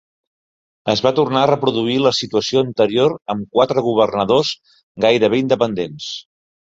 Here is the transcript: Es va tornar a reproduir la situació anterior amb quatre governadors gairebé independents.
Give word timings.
Es 0.93 1.01
va 1.07 1.11
tornar 1.19 1.43
a 1.47 1.49
reproduir 1.51 1.97
la 2.05 2.13
situació 2.19 2.63
anterior 2.67 3.15
amb 3.35 3.59
quatre 3.59 3.85
governadors 3.89 4.51
gairebé 5.07 5.43
independents. 5.45 6.09